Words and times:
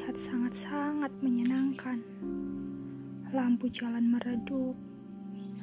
terlihat 0.00 0.14
sangat-sangat 0.14 1.10
menyenangkan. 1.18 1.98
Lampu 3.34 3.66
jalan 3.66 4.06
meredup, 4.06 4.78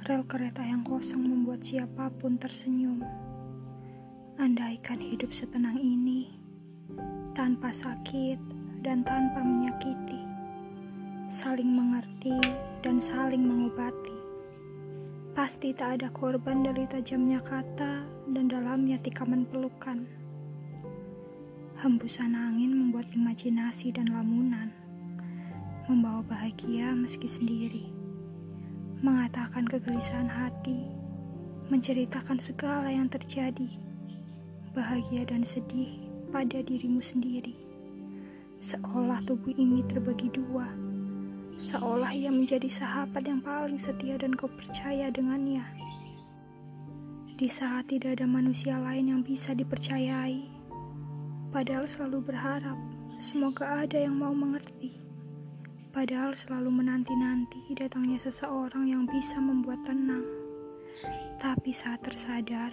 rel 0.04 0.24
kereta 0.28 0.60
yang 0.60 0.84
kosong 0.84 1.24
membuat 1.24 1.64
siapa 1.64 2.12
pun 2.20 2.36
tersenyum. 2.36 3.00
Andaikan 4.36 5.00
hidup 5.00 5.32
setenang 5.32 5.80
ini, 5.80 6.36
tanpa 7.40 7.72
sakit 7.72 8.36
dan 8.84 9.08
tanpa 9.08 9.40
menyakiti, 9.40 10.20
saling 11.32 11.72
mengerti 11.72 12.36
dan 12.84 13.00
saling 13.00 13.42
mengobati. 13.42 14.16
Pasti 15.32 15.72
tak 15.72 16.04
ada 16.04 16.12
korban 16.12 16.68
dari 16.68 16.84
tajamnya 16.88 17.40
kata 17.40 18.04
dan 18.28 18.46
dalamnya 18.52 19.00
tikaman 19.00 19.48
pelukan. 19.48 20.04
Hembusan 21.78 22.34
angin 22.34 22.74
membuat 22.74 23.06
imajinasi 23.14 23.94
dan 23.94 24.10
lamunan 24.10 24.74
membawa 25.86 26.26
bahagia 26.26 26.90
meski 26.98 27.30
sendiri, 27.30 27.86
mengatakan 29.06 29.62
kegelisahan 29.62 30.26
hati, 30.26 30.90
menceritakan 31.70 32.42
segala 32.42 32.90
yang 32.90 33.06
terjadi, 33.06 33.70
bahagia 34.74 35.30
dan 35.30 35.46
sedih 35.46 36.02
pada 36.34 36.66
dirimu 36.66 36.98
sendiri. 36.98 37.54
Seolah 38.58 39.22
tubuh 39.30 39.54
ini 39.54 39.86
terbagi 39.86 40.34
dua, 40.34 40.66
seolah 41.62 42.10
ia 42.10 42.34
menjadi 42.34 42.74
sahabat 42.74 43.22
yang 43.30 43.46
paling 43.46 43.78
setia 43.78 44.18
dan 44.18 44.34
kau 44.34 44.50
percaya 44.50 45.14
dengannya. 45.14 45.62
Di 47.38 47.46
saat 47.46 47.94
tidak 47.94 48.18
ada 48.18 48.26
manusia 48.26 48.82
lain 48.82 49.14
yang 49.14 49.22
bisa 49.22 49.54
dipercayai, 49.54 50.57
padahal 51.52 51.88
selalu 51.88 52.32
berharap 52.34 52.76
semoga 53.18 53.86
ada 53.88 53.98
yang 53.98 54.20
mau 54.20 54.36
mengerti. 54.36 55.00
Padahal 55.96 56.38
selalu 56.38 56.70
menanti-nanti 56.70 57.74
datangnya 57.74 58.22
seseorang 58.22 58.86
yang 58.86 59.10
bisa 59.10 59.42
membuat 59.42 59.82
tenang. 59.82 60.22
Tapi 61.42 61.74
saat 61.74 62.06
tersadar, 62.06 62.70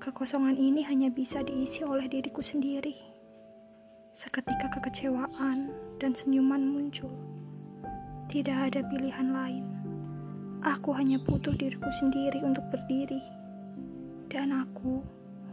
kekosongan 0.00 0.56
ini 0.56 0.80
hanya 0.88 1.12
bisa 1.12 1.44
diisi 1.44 1.84
oleh 1.84 2.08
diriku 2.08 2.40
sendiri. 2.40 2.96
Seketika 4.16 4.72
kekecewaan 4.72 5.68
dan 6.00 6.16
senyuman 6.16 6.64
muncul. 6.64 7.12
Tidak 8.32 8.72
ada 8.72 8.80
pilihan 8.88 9.28
lain. 9.36 9.64
Aku 10.64 10.96
hanya 10.96 11.20
butuh 11.20 11.52
diriku 11.52 11.88
sendiri 12.00 12.40
untuk 12.40 12.64
berdiri. 12.72 13.20
Dan 14.32 14.54
aku 14.54 15.04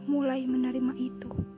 mulai 0.08 0.48
menerima 0.48 0.94
itu. 0.96 1.57